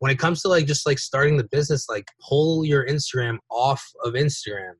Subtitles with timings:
[0.00, 3.86] when it comes to like just like starting the business, like pull your Instagram off
[4.02, 4.72] of Instagram.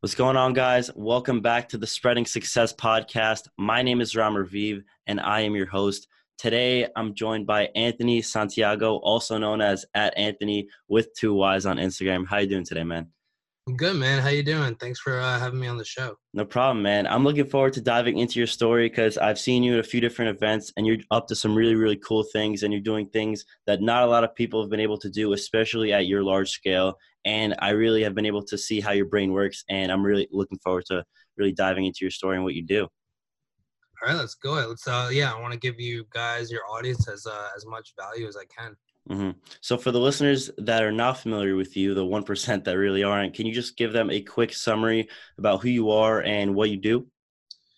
[0.00, 0.90] What's going on, guys?
[0.96, 3.46] Welcome back to the Spreading Success podcast.
[3.56, 6.08] My name is Ram Raviv, and I am your host.
[6.38, 11.78] Today, I'm joined by Anthony Santiago, also known as at Anthony with two Y's on
[11.78, 12.26] Instagram.
[12.28, 13.08] How you doing today, man?
[13.66, 14.22] I'm good, man.
[14.22, 14.76] How you doing?
[14.76, 16.16] Thanks for uh, having me on the show.
[16.32, 17.08] No problem, man.
[17.08, 20.00] I'm looking forward to diving into your story because I've seen you at a few
[20.00, 23.44] different events, and you're up to some really, really cool things, and you're doing things
[23.66, 26.50] that not a lot of people have been able to do, especially at your large
[26.50, 30.02] scale and I really have been able to see how your brain works, and I'm
[30.02, 31.04] really looking forward to
[31.36, 32.88] really diving into your story and what you do.
[34.00, 34.52] All right, let's go.
[34.52, 37.94] Let's uh, yeah, I want to give you guys, your audience, as uh, as much
[37.98, 38.76] value as I can.
[39.10, 39.30] Mm-hmm.
[39.60, 43.02] So, for the listeners that are not familiar with you, the one percent that really
[43.02, 46.70] aren't, can you just give them a quick summary about who you are and what
[46.70, 47.06] you do?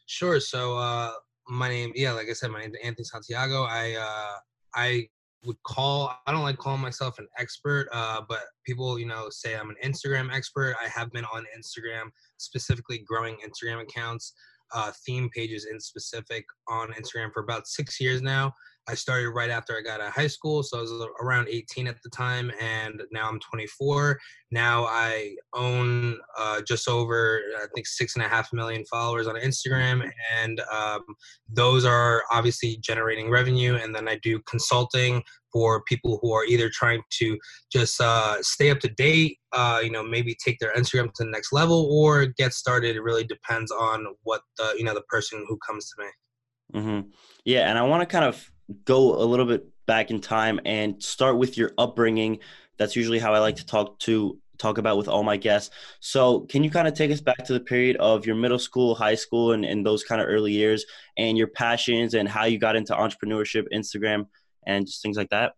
[0.06, 0.40] Sure.
[0.40, 1.12] So, uh,
[1.48, 3.62] my name, yeah, like I said, my name is Anthony Santiago.
[3.62, 4.38] I uh,
[4.74, 5.08] I
[5.44, 9.56] would call i don't like calling myself an expert uh, but people you know say
[9.56, 14.34] i'm an instagram expert i have been on instagram specifically growing instagram accounts
[14.72, 18.52] uh, theme pages in specific on instagram for about six years now
[18.88, 21.86] I started right after I got out of high school, so I was around 18
[21.86, 24.18] at the time, and now I'm 24.
[24.50, 29.36] Now I own uh, just over, I think, six and a half million followers on
[29.36, 30.10] Instagram,
[30.42, 31.04] and um,
[31.48, 33.76] those are obviously generating revenue.
[33.76, 35.22] And then I do consulting
[35.52, 37.38] for people who are either trying to
[37.72, 41.30] just uh, stay up to date, uh, you know, maybe take their Instagram to the
[41.30, 42.96] next level, or get started.
[42.96, 46.80] It really depends on what the you know the person who comes to me.
[46.80, 47.08] Mm-hmm.
[47.44, 48.50] Yeah, and I want to kind of
[48.84, 52.38] go a little bit back in time and start with your upbringing.
[52.78, 55.74] That's usually how I like to talk to talk about with all my guests.
[56.00, 58.94] So, can you kind of take us back to the period of your middle school,
[58.94, 60.84] high school, and, and those kind of early years,
[61.16, 64.26] and your passions and how you got into entrepreneurship, Instagram,
[64.66, 65.54] and just things like that?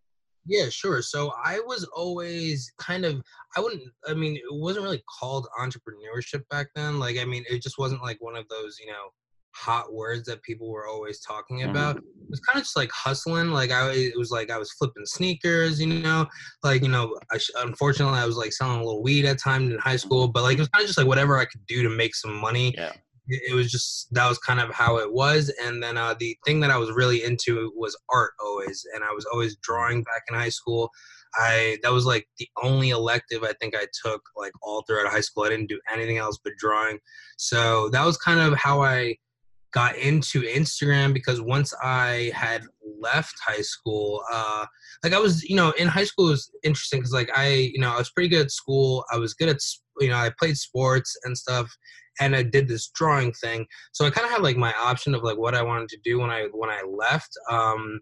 [0.47, 1.03] Yeah, sure.
[1.03, 3.23] So I was always kind of
[3.57, 6.99] I wouldn't I mean it wasn't really called entrepreneurship back then.
[6.99, 9.11] Like I mean it just wasn't like one of those, you know,
[9.55, 11.71] hot words that people were always talking mm-hmm.
[11.71, 11.97] about.
[11.97, 13.51] It was kind of just like hustling.
[13.51, 16.27] Like I, it was like I was flipping sneakers, you know,
[16.63, 17.17] like you know.
[17.31, 20.29] I sh- unfortunately, I was like selling a little weed at times in high school,
[20.29, 22.35] but like it was kind of just like whatever I could do to make some
[22.35, 22.75] money.
[22.77, 22.93] Yeah.
[23.29, 26.59] It, was just that was kind of how it was, and then uh, the thing
[26.61, 30.35] that I was really into was art always, and I was always drawing back in
[30.35, 30.91] high school.
[31.35, 35.21] I that was like the only elective I think I took like all throughout high
[35.21, 35.45] school.
[35.45, 36.99] I didn't do anything else but drawing.
[37.39, 39.17] So that was kind of how I
[39.73, 42.63] got into Instagram because once I had
[43.01, 44.67] left high school, uh,
[45.03, 47.93] like I was, you know, in high school was interesting because like I, you know,
[47.93, 49.05] I was pretty good at school.
[49.11, 49.59] I was good at,
[50.01, 51.75] you know, I played sports and stuff,
[52.21, 53.67] and I did this drawing thing.
[53.93, 56.21] So I kind of had like my option of like what I wanted to do
[56.21, 57.31] when I when I left.
[57.51, 58.01] Um,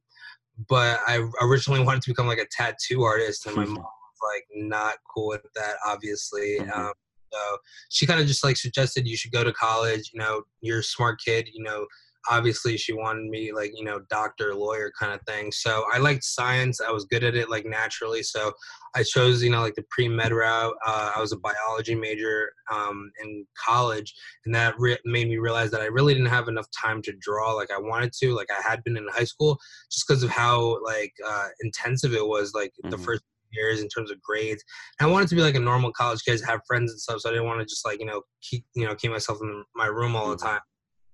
[0.69, 4.45] but I originally wanted to become like a tattoo artist, and my mom was like
[4.55, 6.59] not cool with that, obviously.
[6.61, 6.81] Mm-hmm.
[6.81, 6.93] Um,
[7.33, 7.57] so
[7.89, 10.11] she kind of just like suggested you should go to college.
[10.13, 11.49] You know, you're a smart kid.
[11.53, 11.87] You know,
[12.29, 15.51] obviously she wanted me like you know doctor, lawyer kind of thing.
[15.53, 16.81] So I liked science.
[16.81, 18.23] I was good at it like naturally.
[18.23, 18.53] So
[18.95, 20.75] I chose you know like the pre med route.
[20.87, 24.15] Uh, I was a biology major um, in college,
[24.45, 27.53] and that re- made me realize that I really didn't have enough time to draw
[27.53, 28.35] like I wanted to.
[28.35, 29.59] Like I had been in high school,
[29.91, 32.53] just because of how like uh, intensive it was.
[32.55, 32.91] Like mm-hmm.
[32.91, 34.63] the first years in terms of grades.
[34.99, 37.21] And I wanted to be like a normal college kid, have friends and stuff.
[37.21, 39.65] So I didn't want to just like you know keep you know keep myself in
[39.75, 40.47] my room all the mm-hmm.
[40.47, 40.61] time.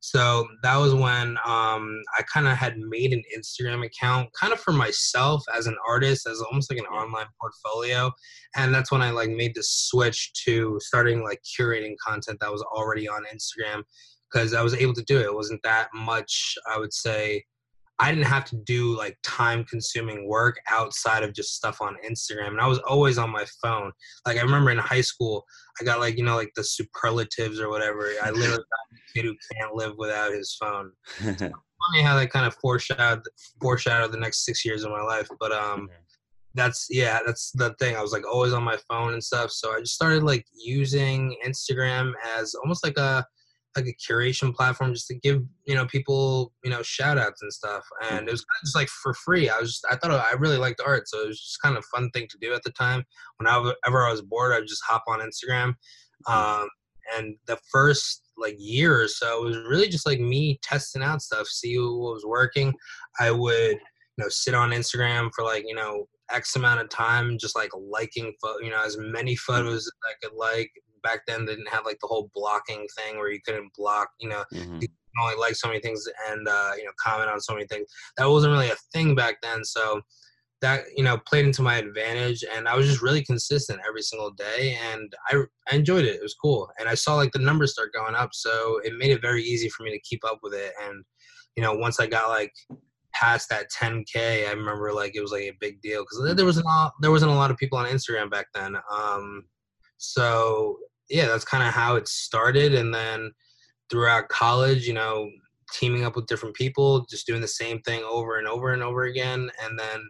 [0.01, 4.61] So that was when um, I kind of had made an Instagram account, kind of
[4.61, 8.13] for myself as an artist, as almost like an online portfolio.
[8.55, 12.63] And that's when I like made the switch to starting like curating content that was
[12.63, 13.83] already on Instagram
[14.31, 15.25] because I was able to do it.
[15.25, 17.45] It wasn't that much, I would say,
[17.99, 22.49] I didn't have to do like time consuming work outside of just stuff on Instagram.
[22.49, 23.91] And I was always on my phone.
[24.27, 25.47] Like I remember in high school,
[25.81, 28.11] I got like, you know, like the superlatives or whatever.
[28.23, 30.93] I literally got a kid who can't live without his phone.
[31.93, 33.23] funny how that kind of foreshadowed
[33.61, 35.29] foreshadowed the next six years of my life.
[35.41, 35.89] But um
[36.55, 37.97] that's yeah, that's the thing.
[37.97, 39.51] I was like always on my phone and stuff.
[39.51, 43.25] So I just started like using Instagram as almost like a
[43.77, 47.53] like a curation platform just to give you know people you know shout outs and
[47.53, 47.85] stuff.
[48.11, 49.49] And it was kind of just like for free.
[49.49, 51.85] I was just i thought i really liked art so it was just kind of
[51.87, 53.05] fun thing to do at the time.
[53.39, 53.75] Whenever
[54.07, 55.75] i was bored i would just hop on instagram.
[56.29, 56.63] Mm-hmm.
[56.63, 56.69] um,
[57.17, 61.23] and the first like year or so it was really just like me testing out
[61.23, 62.75] stuff see what was working.
[63.21, 63.77] I would
[64.17, 67.71] you know sit on Instagram for like you know X amount of time, just like
[67.75, 70.71] liking you know as many photos as I could like.
[71.09, 74.09] Back then, they didn't have like the whole blocking thing where you couldn't block.
[74.21, 74.83] You know, Mhm.
[74.83, 77.67] you can only like so many things and uh, you know comment on so many
[77.67, 77.87] things.
[78.17, 80.01] That wasn't really a thing back then, so
[80.63, 84.31] that you know played into my advantage and i was just really consistent every single
[84.31, 87.73] day and I, I enjoyed it it was cool and i saw like the numbers
[87.73, 90.55] start going up so it made it very easy for me to keep up with
[90.55, 91.05] it and
[91.57, 92.53] you know once i got like
[93.13, 96.67] past that 10k i remember like it was like a big deal because there wasn't
[96.67, 99.45] a, there wasn't a lot of people on instagram back then um
[99.99, 100.77] so
[101.11, 103.31] yeah that's kind of how it started and then
[103.91, 105.29] throughout college you know
[105.73, 109.03] teaming up with different people just doing the same thing over and over and over
[109.05, 110.01] again and then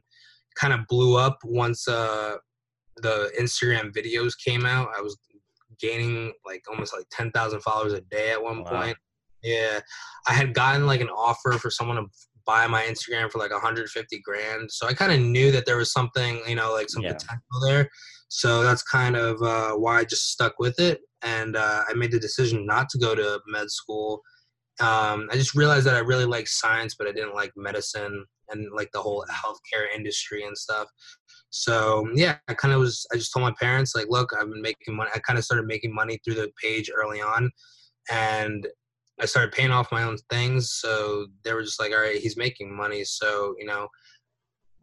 [0.55, 2.37] kind of blew up once uh,
[2.97, 4.89] the Instagram videos came out.
[4.97, 5.19] I was
[5.81, 8.71] gaining like almost like 10,000 followers a day at one Wow.
[8.81, 8.97] point.
[9.43, 9.81] Yeah.
[10.27, 12.05] I had gotten like an offer for someone to
[12.47, 14.71] buy my Instagram for like 150 grand.
[14.73, 17.13] So I kind of knew that there was something, you know, like some Yeah.
[17.13, 17.91] potential there.
[18.29, 21.01] So that's kind of uh, why I just stuck with it.
[21.23, 24.23] And uh, I made the decision not to go to med school.
[24.81, 28.69] Um, I just realized that I really like science, but I didn't like medicine and
[28.75, 30.89] like the whole healthcare industry and stuff.
[31.51, 33.07] So yeah, I kind of was.
[33.13, 35.11] I just told my parents like, look, I've been making money.
[35.15, 37.51] I kind of started making money through the page early on,
[38.11, 38.67] and
[39.21, 40.75] I started paying off my own things.
[40.75, 43.89] So they were just like, all right, he's making money, so you know,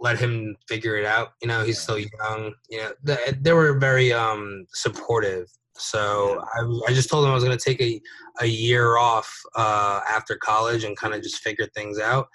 [0.03, 1.29] let him figure it out.
[1.41, 2.53] You know, he's still young.
[2.69, 5.47] You know, they, they were very um supportive.
[5.75, 7.99] So I, I just told him I was going to take a,
[8.41, 12.27] a year off uh, after college and kind of just figure things out.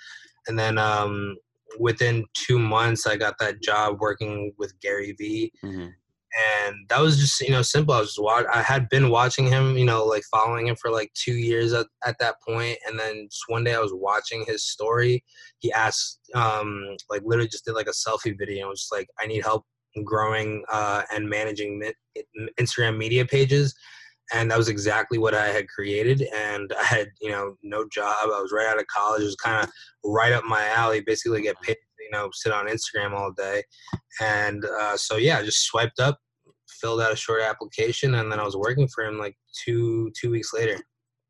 [0.49, 1.37] And then um,
[1.79, 5.93] within two months, I got that job working with Gary Vee Mhm.
[6.67, 7.95] And that was just you know simple.
[7.95, 8.47] I was just watch.
[8.53, 11.87] I had been watching him, you know, like following him for like two years at,
[12.05, 15.25] at that point, and then just one day I was watching his story.
[15.59, 18.63] He asked, um, like literally just did like a selfie video.
[18.63, 19.65] and was just like, I need help
[20.05, 21.83] growing uh, and managing
[22.59, 23.75] Instagram media pages.
[24.33, 26.23] And that was exactly what I had created.
[26.35, 28.15] And I had, you know, no job.
[28.25, 29.23] I was right out of college.
[29.23, 29.73] It was kind of
[30.05, 31.01] right up my alley.
[31.01, 31.79] Basically, get paid,
[32.11, 33.63] you know, sit on Instagram all day.
[34.21, 36.19] And uh, so yeah, I just swiped up,
[36.81, 40.31] filled out a short application, and then I was working for him like two two
[40.31, 40.79] weeks later.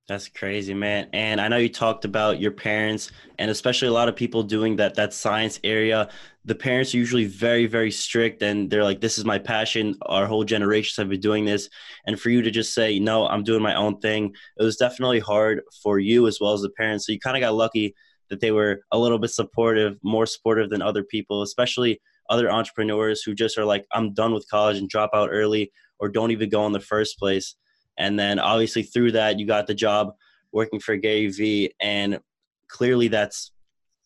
[0.08, 1.10] That's crazy, man.
[1.12, 4.76] And I know you talked about your parents and especially a lot of people doing
[4.76, 6.08] that that science area.
[6.46, 9.96] The parents are usually very, very strict and they're like, This is my passion.
[10.06, 11.68] Our whole generations have been doing this.
[12.06, 15.20] And for you to just say, No, I'm doing my own thing, it was definitely
[15.20, 17.04] hard for you as well as the parents.
[17.04, 17.94] So you kind of got lucky
[18.30, 23.22] that they were a little bit supportive, more supportive than other people, especially other entrepreneurs
[23.22, 26.50] who just are like, I'm done with college and drop out early or don't even
[26.50, 27.56] go in the first place.
[27.98, 30.12] And then obviously through that, you got the job
[30.52, 32.20] working for Gary Vee, and
[32.68, 33.52] clearly that's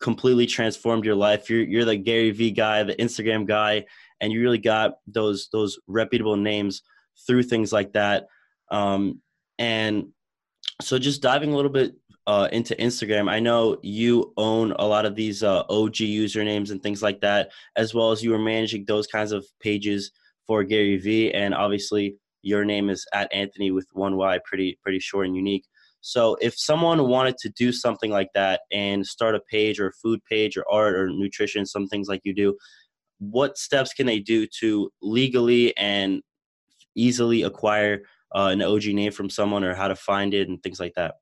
[0.00, 1.48] completely transformed your life.
[1.50, 3.84] You're you're the Gary Vee guy, the Instagram guy,
[4.20, 6.82] and you really got those those reputable names
[7.26, 8.26] through things like that.
[8.70, 9.20] Um,
[9.58, 10.08] and
[10.80, 11.94] so just diving a little bit
[12.26, 16.82] uh, into Instagram, I know you own a lot of these uh, OG usernames and
[16.82, 20.12] things like that, as well as you were managing those kinds of pages
[20.46, 24.98] for Gary Vee, and obviously your name is at Anthony with one Y, pretty pretty
[24.98, 25.64] short and unique.
[26.00, 29.92] So if someone wanted to do something like that and start a page or a
[29.92, 32.56] food page or art or nutrition, some things like you do,
[33.20, 36.22] what steps can they do to legally and
[36.96, 38.02] easily acquire
[38.34, 41.14] uh, an OG name from someone or how to find it and things like that?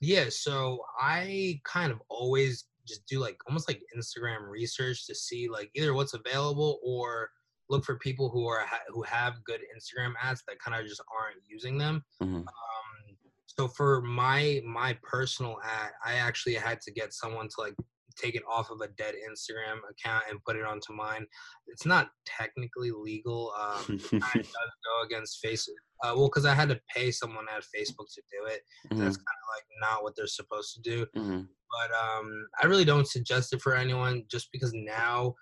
[0.00, 5.48] Yeah, so I kind of always just do like almost like Instagram research to see
[5.48, 7.30] like either what's available or
[7.68, 11.02] look for people who are ha- who have good Instagram ads that kind of just
[11.16, 12.02] aren't using them.
[12.20, 12.38] Mhm.
[12.38, 13.16] Um,
[13.46, 17.74] so for my my personal ad, I actually had to get someone to like
[18.16, 21.26] take it off of a dead Instagram account and put it onto mine.
[21.68, 23.52] It's not technically legal.
[23.58, 25.74] Um, it does go against Facebook.
[26.02, 28.62] Uh, well, because I had to pay someone at Facebook to do it.
[28.90, 28.98] Mhm.
[28.98, 31.46] That's kind of like not what they're supposed to do Mhm.
[31.70, 35.34] but um, I really don't suggest it for anyone just because now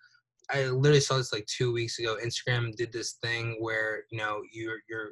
[0.50, 2.16] I literally saw this like two weeks ago.
[2.22, 5.10] Instagram did this thing where you know your your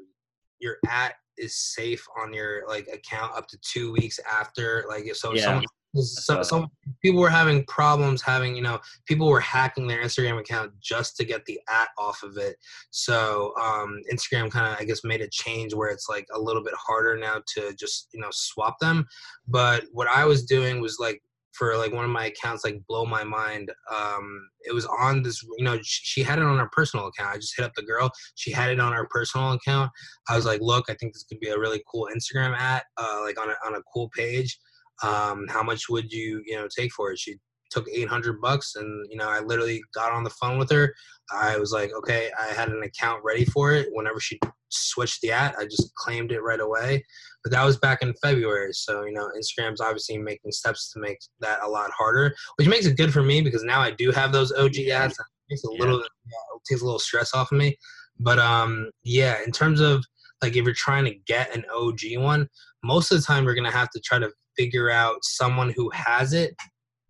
[0.59, 5.17] your at is safe on your like account up to two weeks after like if
[5.19, 5.45] so if Yeah.
[5.45, 5.65] someone
[6.03, 6.69] so, some
[7.03, 11.25] people were having problems having you know people were hacking their instagram account just to
[11.25, 12.57] get the at off of it.
[12.91, 16.63] So um instagram kind of i guess made a change where it's like a little
[16.63, 19.07] bit harder now to just you know swap them.
[19.47, 21.23] But what i was doing was like
[21.53, 23.71] for like one of my accounts like blow my mind.
[23.95, 27.35] Um it was on this you know she, she had it on her personal account.
[27.35, 28.11] I just hit up the girl.
[28.35, 29.91] She had it on her personal account.
[30.29, 33.21] I was like look i think this could be a really cool instagram at uh
[33.23, 34.59] like on a, on a cool page
[35.03, 37.19] um how much would you you know take for it?
[37.19, 37.37] She
[37.71, 40.95] took 800 bucks and you know i literally got on the phone with her.
[41.33, 43.89] I was like okay i had an account ready for it.
[43.93, 44.39] Whenever she
[44.69, 47.05] switched the ad i just claimed it right away.
[47.43, 51.19] But that was back in february so you know instagram's obviously making steps to make
[51.41, 54.33] that a lot harder which makes it good for me because now i do have
[54.33, 55.19] those og ads.
[55.19, 57.77] It makes a little yeah, takes a little stress off of me.
[58.19, 60.05] But um yeah in terms of
[60.43, 62.49] like if you're trying to get an og one
[62.83, 66.33] most of the time you're gonna have to try to figure out someone who has
[66.33, 66.55] it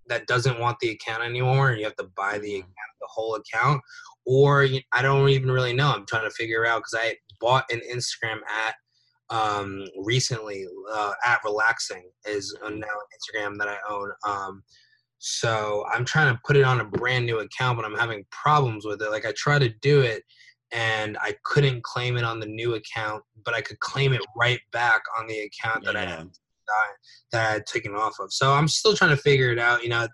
[0.09, 2.61] that doesn't want the account anymore and you have to buy the mm-hmm.
[2.61, 3.81] account, the whole account
[4.25, 7.81] or i don't even really know i'm trying to figure out because i bought an
[7.93, 8.75] instagram at
[9.29, 14.63] um, recently uh, at relaxing is now an instagram that i own um,
[15.19, 18.85] so i'm trying to put it on a brand new account but i'm having problems
[18.85, 20.23] with it like i try to do it
[20.73, 24.61] and i couldn't claim it on the new account but i could claim it right
[24.73, 26.03] back on the account that yeah.
[26.03, 26.07] i
[27.33, 28.33] that I had taken off of.
[28.33, 29.83] So I'm still trying to figure it out.
[29.83, 30.07] You know,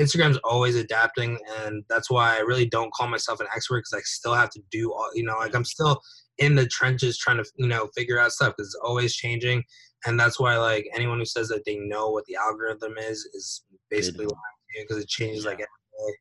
[0.00, 4.02] Instagram's always adapting, and that's why I really don't call myself an expert because I
[4.04, 5.10] still have to do all.
[5.14, 6.00] You know, like I'm still
[6.38, 9.62] in the trenches trying to you know figure out stuff because it's always changing,
[10.06, 13.64] and that's why like anyone who says that they know what the algorithm is is
[13.90, 15.50] basically lying because it changes yeah.
[15.50, 16.16] like every day.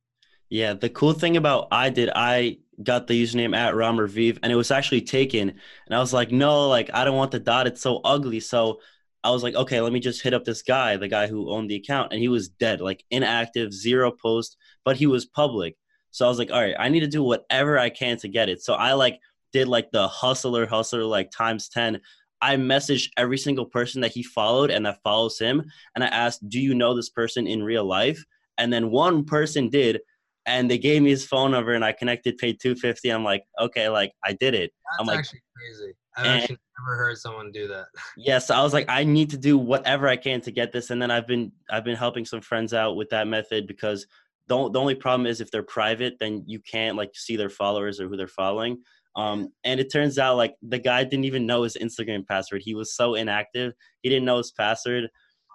[0.50, 4.56] Yeah, the cool thing about I did I got the username at Ramarviv and it
[4.56, 7.82] was actually taken, and I was like, no, like I don't want the dot; it's
[7.82, 8.40] so ugly.
[8.40, 8.80] So
[9.26, 11.68] I was like, okay, let me just hit up this guy, the guy who owned
[11.68, 15.76] the account, and he was dead, like inactive, zero post, but he was public.
[16.12, 18.50] So I was like, all right, I need to do whatever I can to get
[18.50, 18.62] it.
[18.62, 19.20] So I like
[19.52, 22.00] did like the hustler hustler like times 10.
[22.40, 25.64] I messaged every single person that he followed and that follows him.
[25.96, 28.24] And I asked, do you know this person in real life?
[28.60, 30.02] And then one person did.
[30.46, 33.10] And they gave me his phone number and I connected, paid 250.
[33.10, 34.72] I'm like, okay, like I did it.
[34.72, 35.94] That's I'm like, actually crazy.
[36.18, 37.88] I've and, actually never heard someone do that.
[38.18, 41.02] yes, I was like, I need to do whatever I can to get this, and
[41.02, 44.08] then I've been I've been helping some friends out with that method because
[44.48, 48.00] the the only problem is if they're private, then you can't like see their followers
[48.00, 48.82] or who they're following.
[49.16, 52.62] Um, and it turns out like the guy didn't even know his Instagram password.
[52.64, 55.10] He was so inactive, he didn't know his password,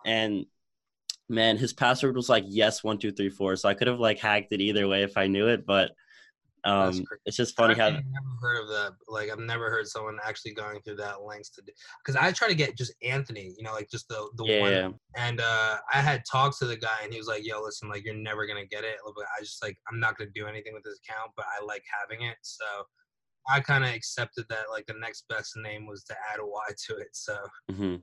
[0.05, 0.47] and
[1.29, 3.57] man, his password was like yes one two three four.
[3.57, 5.93] So I could have like hacked it either way if I knew it, but
[6.65, 7.87] um, it's just funny how.
[7.87, 8.93] I've never heard of that.
[9.09, 11.63] Like I've never heard someone actually going through that lengths to.
[12.05, 14.73] Because I try to get just Anthony, you know, like just the the yeah, one.
[14.73, 14.91] Yeah.
[15.17, 18.05] And uh, I had talks to the guy, and he was like, "Yo, listen, like
[18.05, 18.97] you're never gonna get it.
[19.05, 21.85] But I just like I'm not gonna do anything with this account, but I like
[22.01, 22.37] having it.
[22.43, 22.65] So
[23.49, 24.71] I kind of accepted that.
[24.71, 27.09] Like the next best name was to add a Y to it.
[27.13, 27.37] So.
[27.71, 27.97] Mm-hmm.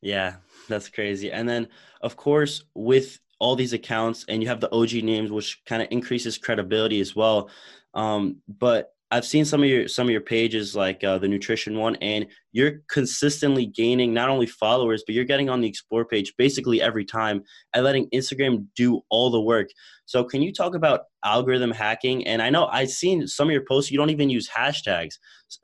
[0.00, 0.36] Yeah,
[0.68, 1.32] that's crazy.
[1.32, 1.68] And then
[2.02, 5.88] of course with all these accounts and you have the OG names, which kind of
[5.90, 7.50] increases credibility as well.
[7.94, 11.78] Um, but I've seen some of your some of your pages, like uh, the nutrition
[11.78, 16.34] one, and you're consistently gaining not only followers, but you're getting on the explore page
[16.36, 17.42] basically every time
[17.72, 19.68] and letting Instagram do all the work.
[20.04, 22.26] So, can you talk about algorithm hacking?
[22.26, 23.90] And I know I've seen some of your posts.
[23.90, 25.14] You don't even use hashtags,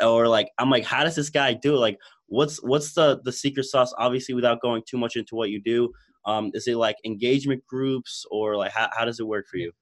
[0.03, 1.81] or like I'm like, how does this guy do it?
[1.81, 3.93] Like, what's what's the the secret sauce?
[3.99, 5.93] Obviously, without going too much into what you do,
[6.27, 9.73] um, is it like engagement groups, or like how how does it work for you?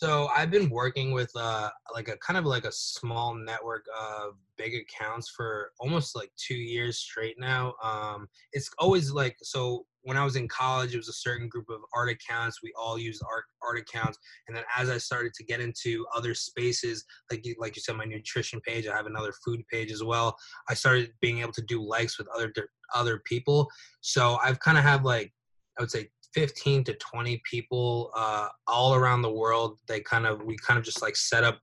[0.00, 4.32] So I've been working with uh, like a kind of like a small network of
[4.56, 7.74] big accounts for almost like two years straight now.
[7.82, 11.68] Um, it's always like so when I was in college, it was a certain group
[11.68, 12.62] of art accounts.
[12.62, 16.34] We all used art art accounts, and then as I started to get into other
[16.34, 20.02] spaces, like you, like you said, my nutrition page, I have another food page as
[20.02, 20.34] well.
[20.68, 22.52] I started being able to do likes with other
[22.94, 23.68] other people.
[24.00, 25.32] So I've kind of have like
[25.80, 29.78] I would say 15 to 20 people uh, all around the world.
[29.88, 31.58] They kind of we kind of just like set up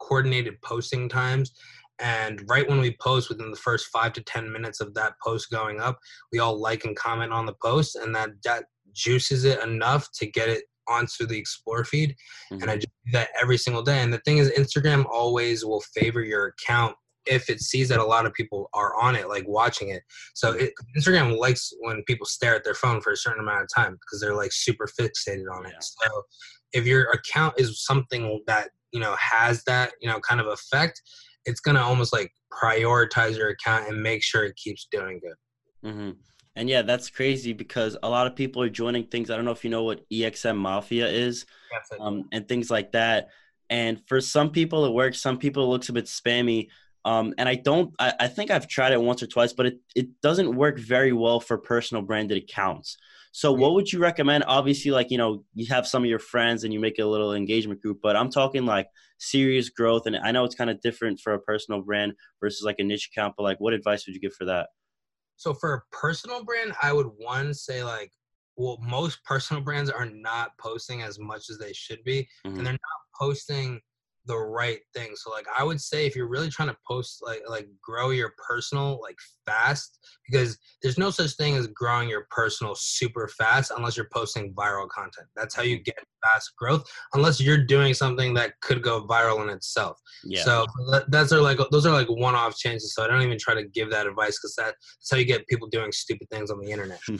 [0.00, 1.52] coordinated posting times.
[2.00, 5.50] And right when we post, within the first five to 10 minutes of that post
[5.52, 6.00] going up,
[6.32, 10.26] we all like and comment on the post, and that that juices it enough to
[10.26, 12.16] get it onto the explore feed.
[12.52, 12.62] Mm-hmm.
[12.62, 12.80] And I mm-hmm.
[12.80, 14.00] just do that every single day.
[14.00, 18.04] And the thing is, Instagram always will favor your account if it sees that a
[18.04, 20.02] lot of people are on it, like watching it.
[20.34, 23.68] So it, Instagram likes when people stare at their phone for a certain amount of
[23.74, 25.74] time because they're like super fixated on it.
[25.78, 26.22] So
[26.72, 31.00] if your account is something that you know has that you know kind of effect,
[31.44, 35.90] it's gonna almost like prioritize your account and make sure it keeps doing good.
[35.90, 36.10] Mm-hmm.
[36.54, 39.30] And yeah, that's crazy because a lot of people are joining things.
[39.30, 41.46] I don't know if you know what EXM Mafia is,
[41.98, 43.28] um, and things like that.
[43.70, 45.20] And for some people it works.
[45.20, 46.68] Some people it looks a bit spammy.
[47.04, 49.78] Um, and I don't, I, I, think I've tried it once or twice, but it,
[49.96, 52.96] it doesn't work very well for personal branded accounts.
[53.32, 54.44] So what would you recommend?
[54.46, 57.32] Obviously, like, you know, you have some of your friends and you make a little
[57.34, 60.06] engagement group, but I'm talking like serious growth.
[60.06, 63.10] And I know it's kind of different for a personal brand versus like a niche
[63.10, 64.68] account, but like what advice would you give for that?
[65.36, 68.12] So for a personal brand, I would one say like
[68.56, 72.58] well, most personal brands are not posting as much as they should be, Mhm.
[72.58, 73.80] and they're not posting
[74.26, 75.14] the right thing.
[75.16, 78.32] So like I would say if you're really trying to post like like grow your
[78.48, 79.98] personal like fast
[80.30, 84.88] because there's no such thing as growing your personal super fast unless you're posting viral
[84.88, 85.26] content.
[85.34, 89.50] That's how you get fast growth unless you're doing something that could go viral in
[89.50, 89.98] itself.
[90.24, 90.42] Yeah.
[90.42, 92.94] So that, that's are like those are like one-off chances.
[92.94, 95.46] So I don't even try to give that advice because that, that's how you get
[95.48, 97.00] people doing stupid things on the internet.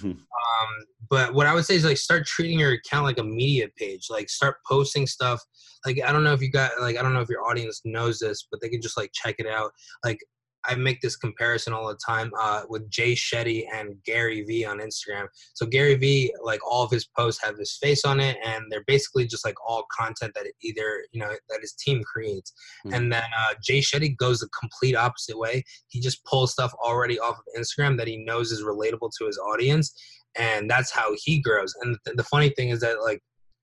[0.42, 3.68] Um, but what I would say is like start treating your account like a media
[3.76, 4.06] page.
[4.10, 5.40] Like start posting stuff.
[5.84, 8.18] Like I don't know if you got like I don't know if your audience knows
[8.18, 9.70] this, but they can just like check it out.
[10.04, 10.18] Like
[10.64, 14.78] I make this comparison all the time uh, with Jay Shetty and Gary Vee on
[14.78, 15.26] Instagram.
[15.54, 18.84] So Gary Vee, like all of his posts have his face on it, and they're
[18.86, 22.52] basically just like all content that either you know that his team creates.
[22.86, 22.96] Mhm.
[22.96, 25.64] And then uh, Jay Shetty goes the complete opposite way.
[25.88, 29.38] He just pulls stuff already off of Instagram that he knows is relatable to his
[29.38, 29.92] audience,
[30.36, 31.74] and that's how he grows.
[31.82, 33.20] And th- the funny thing is that like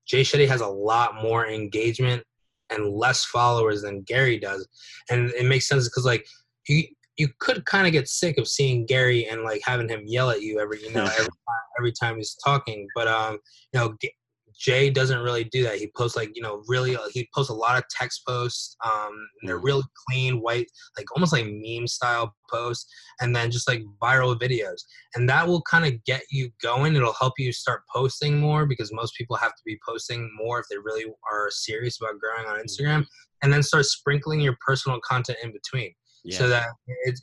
[0.07, 2.23] Jay Shetty has a lot more engagement
[2.71, 4.67] and less followers than Gary does,
[5.09, 6.25] and it makes sense because like
[6.69, 6.83] you
[7.17, 10.41] you could kind of get sick of seeing Gary and like having him yell at
[10.41, 13.39] you every you know every time, every time he's talking, but um
[13.73, 13.95] you know.
[14.01, 14.11] G-
[14.59, 15.77] Jay doesn't really do that.
[15.77, 18.75] He posts like you know really he posts a lot of text posts.
[18.83, 19.63] Um, and they're Mhm.
[19.63, 22.85] real clean, white, like almost like meme style posts,
[23.21, 24.81] and then just like viral videos
[25.15, 28.91] and that will kind of get you going it'll help you start posting more because
[28.93, 32.63] most people have to be posting more if they really are serious about growing on
[32.63, 33.05] instagram
[33.41, 36.37] and then start sprinkling your personal content in between yeah.
[36.37, 36.67] so that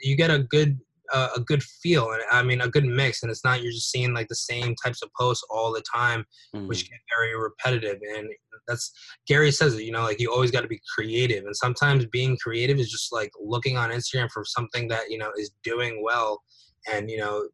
[0.01, 0.79] you get a good
[1.13, 3.91] uh, a good feel and i mean a good mix and it's not you're just
[3.91, 6.25] seeing like the same types of posts all the time
[6.55, 6.67] Mhm.
[6.67, 8.29] which get very repetitive and
[8.67, 8.91] that's
[9.29, 12.37] gary says it you know like you always got to be creative and sometimes being
[12.43, 16.43] creative is just like looking on instagram for something that you know is doing well
[16.93, 17.47] and you know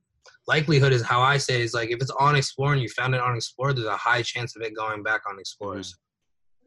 [0.48, 3.20] likelihood is how i say is like if it's on explore and you found it
[3.20, 5.94] on explore there's a high chance of it going back on explorers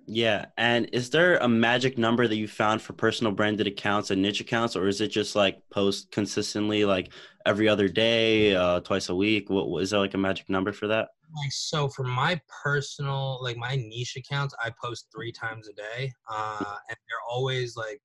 [0.07, 0.45] Yeah.
[0.57, 4.39] And is there a magic number that you found for personal branded accounts and niche
[4.41, 7.09] accounts, or is it just like post consistently, like
[7.45, 9.49] every other day, uh, twice a week?
[9.49, 11.09] What what- is there like a magic number for that?
[11.41, 16.13] like so for my personal like my niche accounts i post three times a day
[16.31, 17.99] uh and they're always like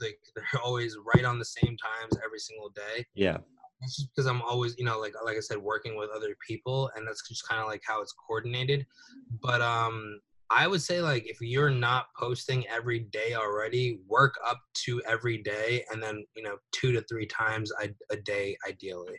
[0.00, 3.38] like they're always right on the same times every single day Yeah.
[3.82, 6.88] it's just because i'm always you know like like i said working with other people
[6.94, 8.86] and that's just kind of like how it's coordinated
[9.42, 10.20] but um
[10.54, 15.38] i would say like if you're not posting every day already work up to every
[15.38, 19.18] day and then you know two to three times a, a day ideally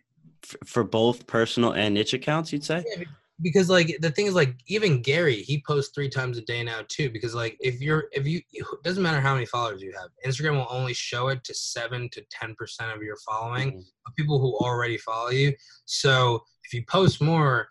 [0.66, 2.84] for both personal and niche accounts, you'd say?
[2.98, 3.04] Yeah,
[3.42, 6.82] because like the thing is like even Gary he posts three times a day now
[6.88, 10.10] too because like if you're if you it doesn't matter how many followers you have
[10.26, 13.86] Instagram will only show it to seven to ten percent of your following Mhm.
[14.06, 15.54] of people who already follow you
[15.86, 17.68] so if you post more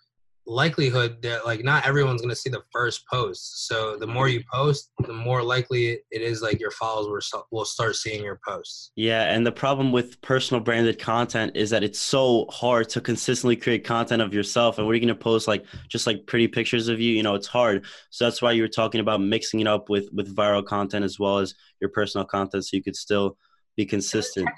[0.52, 4.90] likelihood that like not everyone's to see the first post so the more you post
[5.06, 9.32] the more likely it is like your followers will, will start seeing your posts Yeah,
[9.32, 13.84] and the problem with personal branded content is that it's so hard to consistently create
[13.84, 14.78] content of yourself.
[14.78, 17.12] And what are you to post like just like pretty pictures of you?
[17.12, 17.84] You know, it's hard.
[18.10, 21.18] So that's why you were talking about mixing it up with with viral content as
[21.18, 23.36] well as your personal content, so you could still
[23.76, 24.48] be consistent.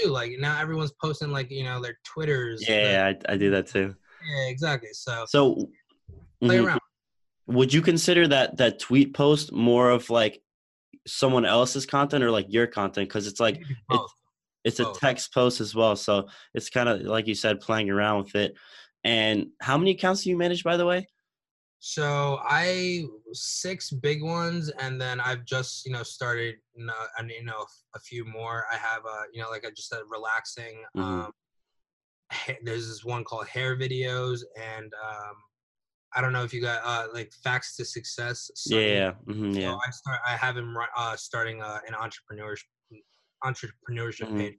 [0.00, 3.36] too like now everyone's posting like you know their twitters Yeah, their- yeah, I, I
[3.36, 3.94] do that too.
[4.26, 5.68] Yeah exactly so So,
[6.40, 6.66] play mhm.
[6.66, 6.80] around
[7.46, 10.42] would you consider that that tweet post more of like
[11.06, 13.08] someone else's content or like your content?
[13.08, 14.14] Because it's like it's
[14.64, 18.24] it's a text post as well so it's kind of like you said playing around
[18.24, 18.54] with it
[19.04, 21.06] and how many accounts do you manage by the way
[21.80, 27.30] So I six big ones, and then I've just you know started you know, and
[27.30, 28.64] you know a few more.
[28.72, 30.82] I have a you know like I just said relaxing.
[30.96, 31.02] Mhm.
[31.02, 31.32] Um,
[32.64, 35.34] there's this one called hair videos, and um,
[36.14, 38.50] I don't know if you got uh like facts to success.
[38.66, 40.20] Yeah mhm, So yeah I start.
[40.26, 42.64] I have him uh, starting uh, an entrepreneurship
[43.44, 44.38] entrepreneurship Mhm.
[44.38, 44.54] page.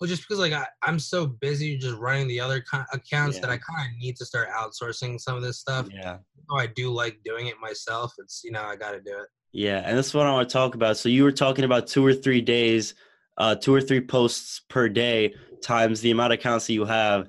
[0.00, 3.50] Well, just because like I, I'm so busy just running the other co- accounts that
[3.50, 5.88] I kind of need to start outsourcing some of this stuff.
[5.92, 8.12] yeah Though I do like doing it myself.
[8.18, 9.28] It's you know I got to do it.
[9.52, 12.04] yeah and that's what i want to talk about so you were talking about two
[12.04, 12.94] or three days
[13.38, 17.28] uh two or three posts per day times the amount of accounts that you have.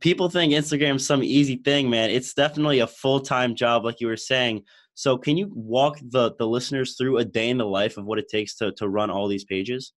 [0.00, 2.10] People think instagram's some easy thing man.
[2.10, 4.62] It's definitely a full-time job like you were saying.
[4.94, 8.18] So can you walk the the listeners through a day in the life of what
[8.18, 9.92] it takes to to run all these pages?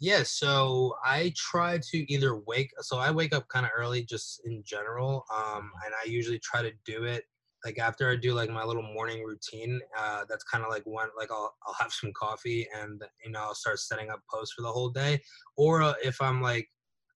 [0.00, 2.70] Yeah, so I try to either wake.
[2.80, 6.62] So I wake up kind of early, just in general, um, and I usually try
[6.62, 7.24] to do it
[7.64, 9.80] like after I do like my little morning routine.
[9.98, 13.40] Uh, that's kind of like when like I'll I'll have some coffee and you know
[13.40, 15.20] I'll start setting up posts for the whole day.
[15.56, 16.68] Or uh, if I'm like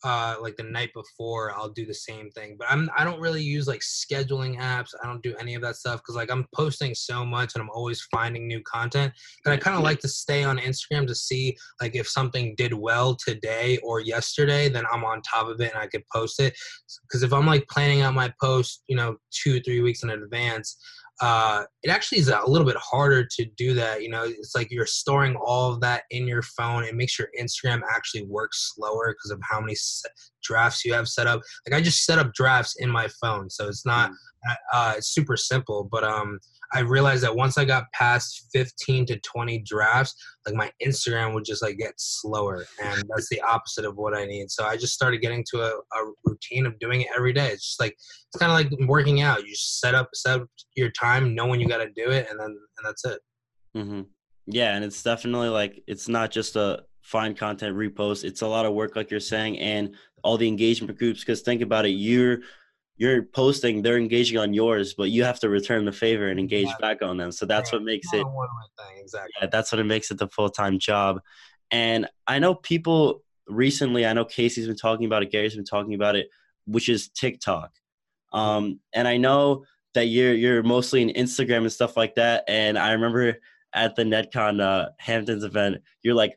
[0.04, 3.42] uh like the night before i'll do the same thing but i'm i don't really
[3.42, 6.94] use like scheduling apps i don't do any of that stuff because like i'm posting
[6.94, 9.12] so much and i'm always finding new content
[9.44, 12.72] that i kind of like to stay on instagram to see like if something did
[12.72, 16.54] well today or yesterday then i'm on top of it and i could post it.
[17.02, 20.76] Because if i'm like planning out my post you know two three weeks in advance
[21.20, 24.02] uh, it actually is a little bit harder to do that.
[24.02, 26.84] You know, it's like you're storing all of that in your phone.
[26.84, 29.74] It makes your Instagram actually work slower because of how many
[30.42, 31.40] drafts you have set up.
[31.66, 34.54] Like I just set up drafts in my phone, so it's not mm.
[34.72, 35.88] uh, it's super simple.
[35.90, 36.38] But um,
[36.72, 40.14] I realized that once I got past 15 to 20 drafts,
[40.46, 44.26] like my Instagram would just like get slower, and that's the opposite of what I
[44.26, 44.50] need.
[44.50, 47.48] So I just started getting to a, a routine of doing it every day.
[47.48, 49.46] It's just like it's kind of like working out.
[49.46, 52.38] You set up set up your time, know when you got to do it, and
[52.38, 53.20] then and that's it.
[53.76, 54.02] Mm-hmm.
[54.46, 58.24] Yeah, and it's definitely like it's not just a find content repost.
[58.24, 61.20] It's a lot of work, like you're saying, and all the engagement groups.
[61.20, 62.40] Because think about it, you're
[62.98, 66.64] you're posting, they're engaging on yours, but you have to return the favor and engage
[66.64, 66.88] exactly.
[66.88, 67.30] back on them.
[67.30, 68.26] So that's what makes it
[69.00, 69.32] exactly.
[69.40, 71.20] Yeah, that's what it makes it the full time job.
[71.70, 75.94] And I know people recently, I know Casey's been talking about it, Gary's been talking
[75.94, 76.28] about it,
[76.66, 77.70] which is TikTok.
[78.32, 82.44] Um, and I know that you're you're mostly in Instagram and stuff like that.
[82.48, 83.38] And I remember
[83.72, 86.36] at the NetCon uh, Hamptons event, you're like,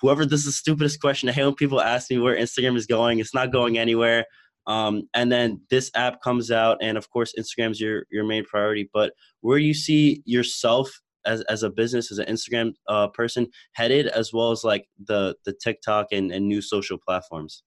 [0.00, 1.28] whoever this is the stupidest question.
[1.28, 3.20] I hate when people ask me where Instagram is going.
[3.20, 4.24] It's not going anywhere.
[4.66, 8.88] Um, and then this app comes out, and of course, Instagram's your your main priority.
[8.92, 10.90] But where do you see yourself
[11.26, 15.34] as as a business, as an Instagram uh, person headed, as well as like the
[15.44, 17.62] the TikTok and, and new social platforms?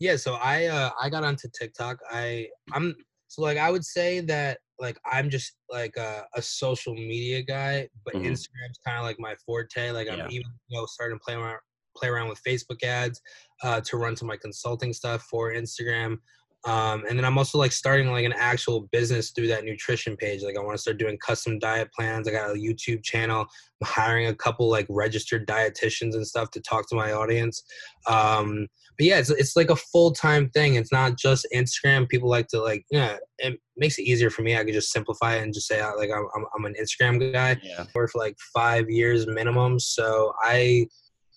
[0.00, 1.98] Yeah, so I uh, I got onto TikTok.
[2.10, 2.94] I I'm
[3.28, 7.88] so like I would say that like I'm just like a, a social media guy,
[8.04, 8.26] but mm-hmm.
[8.26, 9.90] Instagram's kind of like my forte.
[9.90, 10.28] Like I'm yeah.
[10.30, 11.58] even you know starting to play around
[11.96, 13.20] play around with Facebook ads
[13.62, 16.18] uh, to run some my consulting stuff for Instagram.
[16.64, 20.42] Um, and then I'm also like starting like an actual business through that nutrition page.
[20.42, 22.26] Like I want to start doing custom diet plans.
[22.26, 23.42] I got a YouTube channel.
[23.80, 27.62] I'm hiring a couple like registered dietitians and stuff to talk to my audience.
[28.08, 28.66] Um,
[28.98, 30.74] but yeah, it's it's like a full time thing.
[30.74, 32.08] It's not just Instagram.
[32.08, 33.16] People like to like yeah.
[33.38, 34.56] It makes it easier for me.
[34.56, 37.32] I could just simplify it and just say uh, like I'm I'm, I'm an Instagram
[37.32, 37.56] guy.
[37.62, 37.84] Yeah.
[37.92, 39.78] For like five years minimum.
[39.78, 40.88] So I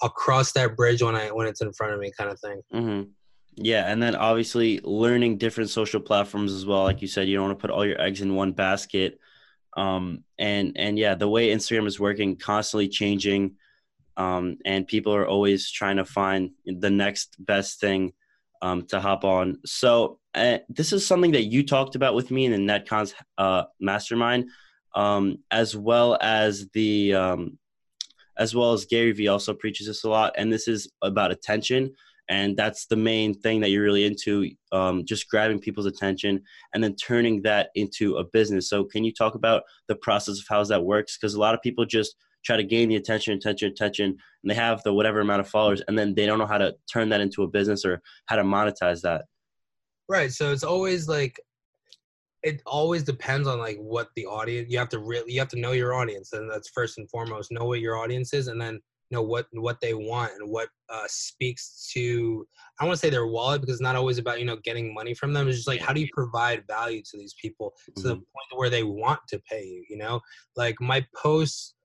[0.01, 2.61] I'll cross that bridge when I when it's in front of me, kind of thing.
[2.73, 3.09] Mm-hmm.
[3.55, 6.83] Yeah, and then obviously learning different social platforms as well.
[6.83, 9.19] Like you said, you don't want to put all your eggs in one basket.
[9.75, 13.55] Um, and and yeah, the way Instagram is working, constantly changing,
[14.17, 18.13] um, and people are always trying to find the next best thing
[18.61, 19.59] um, to hop on.
[19.65, 23.63] So uh, this is something that you talked about with me in the NetCon's uh,
[23.79, 24.49] mastermind,
[24.95, 27.57] um, as well as the um,
[28.37, 30.33] as well as Gary Vee also preaches this a lot.
[30.37, 31.91] And this is about attention.
[32.29, 36.41] And that's the main thing that you're really into, um, just grabbing people's attention
[36.73, 38.69] and then turning that into a business.
[38.69, 41.17] So, can you talk about the process of how that works?
[41.17, 42.15] Because a lot of people just
[42.45, 45.81] try to gain the attention, attention, attention, and they have the whatever amount of followers,
[45.87, 48.43] and then they don't know how to turn that into a business or how to
[48.43, 49.25] monetize that.
[50.07, 50.31] Right.
[50.31, 51.39] So it's always like
[52.43, 55.59] it always depends on like what the audience you have to really you have to
[55.59, 58.79] know your audience and that's first and foremost know what your audience is and then
[59.11, 62.47] know what what they want and what uh, speaks to
[62.79, 65.13] i want to say their wallet because it's not always about you know getting money
[65.13, 68.07] from them it's just like how do you provide value to these people to mm-hmm.
[68.09, 70.19] the point where they want to pay you you know
[70.55, 71.75] like my posts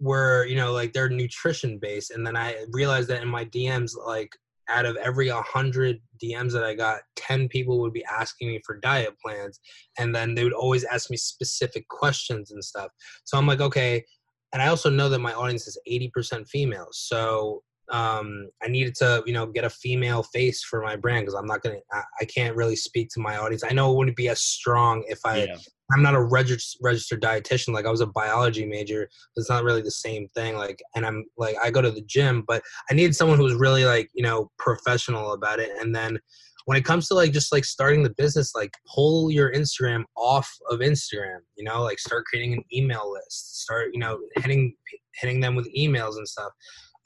[0.00, 3.92] were you know like they're nutrition based and then i realized that in my dms
[4.06, 4.36] like
[4.68, 8.78] out of every 100 DMs that I got, 10 people would be asking me for
[8.78, 9.60] diet plans.
[9.98, 12.90] And then they would always ask me specific questions and stuff.
[13.24, 14.04] So I'm like, okay.
[14.52, 16.98] And I also know that my audience is 80% females.
[17.08, 21.34] So um, I needed to, you know, get a female face for my brand because
[21.34, 23.62] I'm not gonna, I, I, can't really speak to my audience.
[23.62, 25.56] I know it wouldn't be as strong if I, yeah.
[25.92, 27.74] I'm not a registered registered dietitian.
[27.74, 29.10] Like I was a biology major.
[29.36, 30.56] It's not really the same thing.
[30.56, 33.54] Like, and I'm like, I go to the gym, but I needed someone who was
[33.54, 35.70] really like, you know, professional about it.
[35.78, 36.18] And then
[36.64, 40.50] when it comes to like just like starting the business, like pull your Instagram off
[40.70, 41.40] of Instagram.
[41.56, 43.60] You know, like start creating an email list.
[43.60, 44.74] Start, you know, hitting
[45.20, 46.52] hitting them with emails and stuff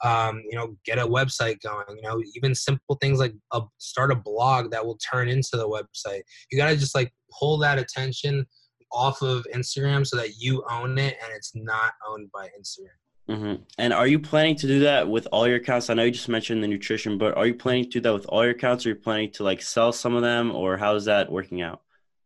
[0.03, 4.11] um, you know, get a website going, you know, even simple things like a, start
[4.11, 6.21] a blog that will turn into the website.
[6.51, 8.45] You got to just like pull that attention
[8.91, 12.89] off of Instagram so that you own it and it's not owned by Instagram.
[13.29, 13.63] Mm-hmm.
[13.77, 15.89] And are you planning to do that with all your accounts?
[15.89, 18.25] I know you just mentioned the nutrition, but are you planning to do that with
[18.27, 18.85] all your accounts?
[18.85, 21.81] Or are you planning to like sell some of them, or how's that working out?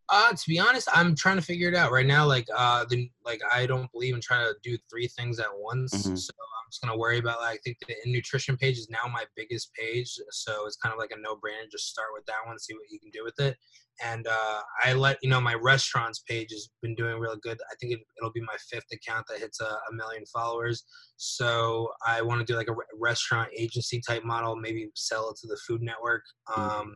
[0.09, 2.27] Uh, to be honest, I'm trying to figure it out right now.
[2.27, 5.93] Like, uh, the, like I don't believe in trying to do three things at once.
[5.93, 6.15] Mm-hmm.
[6.17, 6.33] So
[6.71, 7.39] just gonna worry about.
[7.39, 10.99] Like, I think the nutrition page is now my biggest page, so it's kind of
[10.99, 11.69] like a no-brainer.
[11.71, 13.57] Just start with that one, see what you can do with it.
[14.03, 17.59] And uh, I let you know my restaurants page has been doing really good.
[17.71, 20.83] I think it, will be my fifth account that hits a, a million followers.
[21.17, 25.37] So I want to do like a re- restaurant agency type model, maybe sell it
[25.41, 26.23] to the Food Network.
[26.49, 26.61] Mm-hmm.
[26.61, 26.95] Um,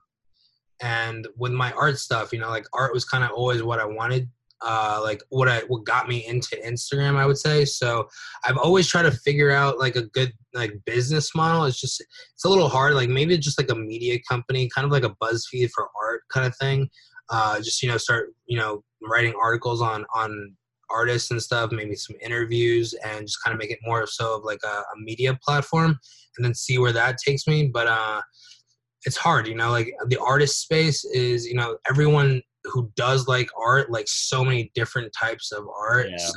[0.82, 3.86] and with my art stuff, you know, like art was kind of always what I
[3.86, 4.30] wanted
[4.62, 7.66] uh, like what I what got me into Instagram, I would say.
[7.66, 8.08] So
[8.46, 11.66] I've always tried to figure out like a good like business model.
[11.66, 12.94] It's just it's a little hard.
[12.94, 16.46] Like maybe just like a media company, kind of like a BuzzFeed for art kind
[16.46, 16.90] of thing.
[17.30, 20.56] Uh, just you know start you know writing articles on on
[20.90, 24.44] artists and stuff, maybe some interviews, and just kind of make it more so of
[24.44, 25.98] like a, a media platform,
[26.38, 27.68] and then see where that takes me.
[27.68, 28.22] But uh,
[29.06, 29.72] it's hard, you know.
[29.72, 34.72] Like the artist space is, you know, everyone who does like art, like so many
[34.76, 36.08] different types of art.
[36.10, 36.18] Yeah.
[36.18, 36.34] So,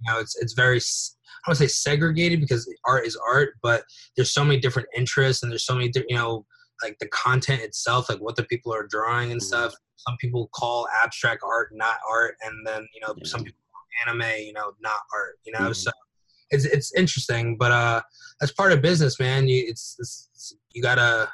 [0.00, 3.84] you know, it's it's very I don't say segregated because art is art, but
[4.16, 6.46] there's so many different interests and there's so many you know
[6.82, 9.46] like the content itself, like what the people are drawing and mm-hmm.
[9.46, 9.74] stuff.
[9.96, 13.24] Some people call abstract art not art, and then you know yeah.
[13.24, 15.38] some people call anime, you know, not art.
[15.44, 15.72] You know, mm-hmm.
[15.72, 15.90] so
[16.50, 18.02] it's it's interesting, but uh,
[18.40, 19.48] that's part of business, man.
[19.48, 21.28] You it's, it's you gotta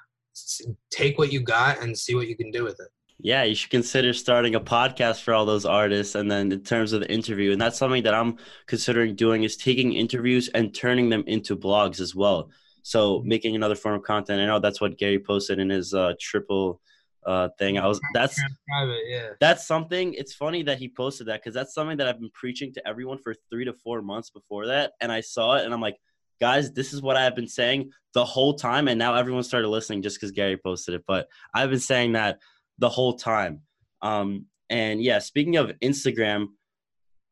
[0.90, 2.88] take what you got and see what you can do with it
[3.20, 6.14] yeah, you should consider starting a podcast for all those artists.
[6.14, 9.56] And then in terms of the interview, and that's something that I'm considering doing is
[9.56, 12.50] taking interviews and turning them into blogs as well.
[12.82, 14.40] So making another form of content.
[14.40, 16.80] I know that's what Gary posted in his uh, triple
[17.26, 17.76] uh, thing.
[17.76, 19.30] I was that's private, yeah.
[19.40, 20.14] That's something.
[20.14, 23.18] It's funny that he posted that because that's something that I've been preaching to everyone
[23.18, 25.96] for three to four months before that, and I saw it, and I'm like,
[26.40, 30.02] guys, this is what I've been saying the whole time, and now everyone started listening
[30.02, 31.04] just because Gary posted it.
[31.06, 32.38] But I've been saying that
[32.78, 33.62] the whole time.
[34.02, 36.48] Um, and yeah, speaking of Instagram,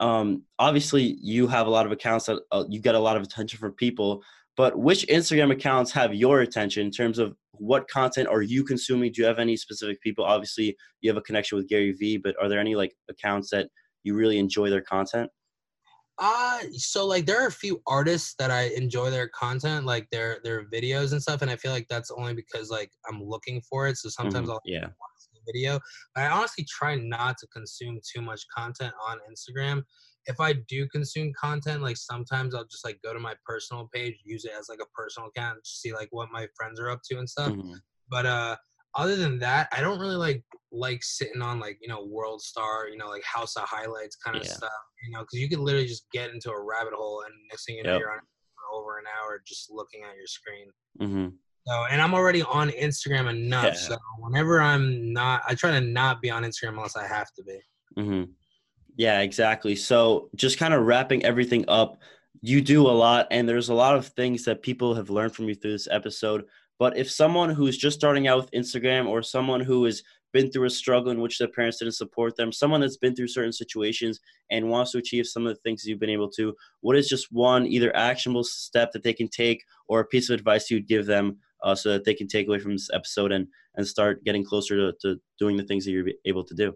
[0.00, 3.22] um, obviously you have a lot of accounts that uh, you get a lot of
[3.22, 4.22] attention from people.
[4.56, 9.12] But which Instagram accounts have your attention in terms of what content are you consuming?
[9.12, 10.24] Do you have any specific people?
[10.24, 13.68] Obviously, you have a connection with Gary Vee, but are there any like accounts that
[14.02, 15.30] you really enjoy their content?
[16.18, 20.38] Uh so like there are a few artists that I enjoy their content, like their
[20.42, 23.86] their videos and stuff, and I feel like that's only because like I'm looking for
[23.86, 23.98] it.
[23.98, 24.52] So sometimes mm-hmm.
[24.52, 24.86] I'll yeah
[25.46, 25.80] video.
[26.14, 29.82] But I honestly try not to consume too much content on Instagram.
[30.26, 34.16] If I do consume content, like sometimes I'll just like go to my personal page,
[34.24, 37.18] use it as like a personal account, see like what my friends are up to
[37.18, 37.52] and stuff.
[37.52, 37.74] Mm-hmm.
[38.08, 38.56] But uh
[38.96, 42.88] other than that, I don't really like like sitting on like you know World Star,
[42.88, 44.52] you know like House of Highlights kind of yeah.
[44.52, 44.70] stuff,
[45.04, 47.76] you know, because you could literally just get into a rabbit hole and next thing
[47.76, 48.00] you know yep.
[48.00, 48.18] you're on
[48.74, 50.68] over an hour just looking at your screen.
[51.00, 51.28] Mm-hmm.
[51.66, 53.64] So, and I'm already on Instagram enough.
[53.64, 53.72] Yeah.
[53.74, 57.42] So whenever I'm not, I try to not be on Instagram unless I have to
[57.42, 57.58] be.
[57.98, 58.30] Mm-hmm.
[58.96, 59.74] Yeah, exactly.
[59.74, 62.00] So just kind of wrapping everything up,
[62.40, 65.48] you do a lot, and there's a lot of things that people have learned from
[65.48, 66.44] you through this episode.
[66.78, 70.02] But if someone who's just starting out with Instagram or someone who has
[70.32, 73.28] been through a struggle in which their parents didn't support them, someone that's been through
[73.28, 76.96] certain situations and wants to achieve some of the things you've been able to, what
[76.96, 80.70] is just one either actionable step that they can take or a piece of advice
[80.70, 83.86] you'd give them uh, so that they can take away from this episode and and
[83.86, 86.74] start getting closer to, to doing the things that you're able to do.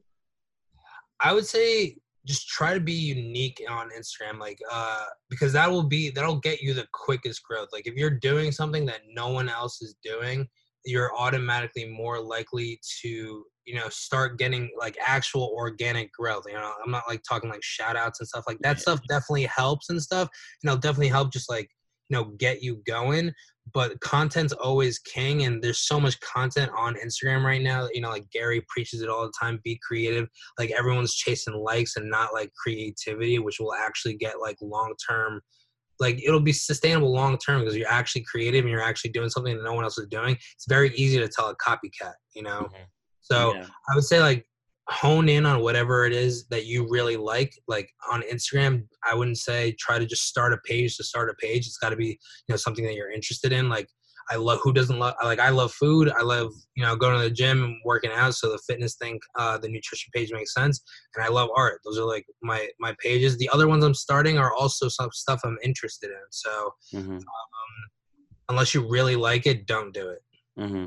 [1.21, 5.83] I would say just try to be unique on instagram like uh because that will
[5.83, 7.69] be that'll get you the quickest growth.
[7.73, 10.47] Like if you're doing something that no one else is doing
[10.85, 16.45] you're automatically more likely to you know start getting like actual organic growth.
[16.47, 18.45] You know i'm not like talking like shout outs and stuff.
[18.47, 18.81] Like that yeah.
[18.81, 20.29] stuff definitely helps and stuff
[20.62, 21.69] and it'll definitely help just like
[22.11, 23.33] you know get you going
[23.73, 28.09] but content's always king and there's so much content on instagram right now you know
[28.09, 32.33] like gary preaches it all the time be creative like everyone's chasing likes and not
[32.33, 35.40] like creativity which will actually get like long term
[36.01, 39.57] like it'll be sustainable long term because you're actually creative and you're actually doing something
[39.57, 42.62] that no one else is doing it's very easy to tell a copycat you know
[42.62, 42.83] mm-hmm.
[43.20, 43.66] so yeah.
[43.90, 44.46] i would say like
[44.90, 49.38] hone in on whatever it is that you really like like on instagram i wouldn't
[49.38, 51.66] say try to just start a page to start a page.
[51.66, 53.68] It's got to be you know something that you're interested in.
[53.68, 53.88] Like
[54.31, 56.11] i love who doesn't love like i love food.
[56.16, 59.18] I love you know going to the gym and working out so the fitness thing
[59.37, 60.83] uh, the nutrition page makes sense
[61.14, 61.81] and i love art.
[61.85, 63.37] Those are like my my pages.
[63.38, 67.16] The other ones i'm starting are also some stuff i'm interested in so mm-hmm.
[67.16, 67.22] um,
[68.48, 70.22] unless you really like it don't do it.
[70.59, 70.87] Mm-hmm.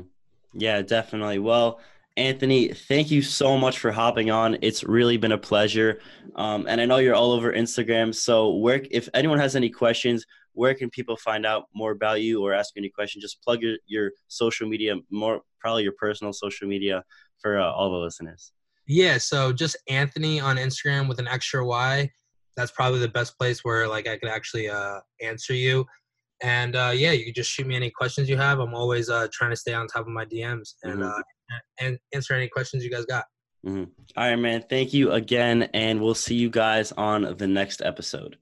[0.54, 1.38] yeah definitely.
[1.38, 1.80] Well
[2.16, 4.56] Anthony, thank you so much for hopping on.
[4.62, 6.00] It's really been a pleasure.
[6.36, 8.14] Um, and I know you're all over Instagram.
[8.14, 12.44] So, where, if anyone has any questions, where can people find out more about you
[12.44, 13.22] or ask any questions?
[13.22, 17.02] Just plug your, your social media, more probably your personal social media
[17.40, 18.52] for uh, all the listeners.
[18.86, 19.18] Yeah.
[19.18, 22.08] So, just Anthony on Instagram with an extra Y.
[22.56, 25.84] That's probably the best place where like I could actually uh, answer you.
[26.42, 28.58] And uh, yeah, you can just shoot me any questions you have.
[28.58, 31.10] I'm always uh, trying to stay on top of my DMs and Mhm.
[31.18, 31.22] uh,
[31.80, 33.24] and answer any questions you guys got.
[33.66, 33.90] Mhm.
[34.16, 34.64] All right, man.
[34.68, 38.38] Thank you again, and we'll see you guys on the next episode.